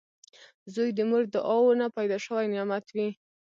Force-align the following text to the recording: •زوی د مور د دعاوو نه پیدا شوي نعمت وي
•زوی 0.73 0.89
د 0.97 0.99
مور 1.09 1.23
د 1.29 1.31
دعاوو 1.35 1.77
نه 1.81 1.87
پیدا 1.97 2.17
شوي 2.25 2.45
نعمت 2.53 2.85
وي 2.95 3.09